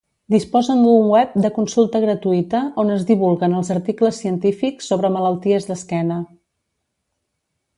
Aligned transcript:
Disposa 0.33 0.75
d'un 0.83 1.09
web 1.09 1.33
de 1.43 1.51
consulta 1.57 2.01
gratuïta, 2.05 2.61
on 2.83 2.89
es 2.95 3.05
divulguen 3.09 3.53
els 3.59 3.69
articles 3.75 4.23
científics 4.25 4.89
sobre 4.93 5.13
malalties 5.19 5.69
d'esquena. 5.69 6.19